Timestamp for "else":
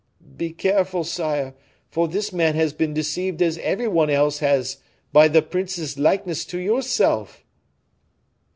4.09-4.39